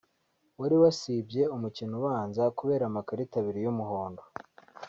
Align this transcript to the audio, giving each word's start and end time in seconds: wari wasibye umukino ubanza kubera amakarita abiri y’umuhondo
wari 0.59 0.75
wasibye 0.81 1.41
umukino 1.55 1.93
ubanza 1.99 2.43
kubera 2.57 2.83
amakarita 2.87 3.33
abiri 3.39 3.59
y’umuhondo 3.65 4.23